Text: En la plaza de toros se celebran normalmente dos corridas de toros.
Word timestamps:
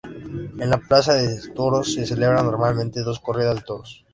En 0.57 0.67
la 0.71 0.79
plaza 0.79 1.13
de 1.13 1.47
toros 1.49 1.93
se 1.93 2.07
celebran 2.07 2.47
normalmente 2.47 3.03
dos 3.03 3.19
corridas 3.19 3.57
de 3.57 3.61
toros. 3.61 4.03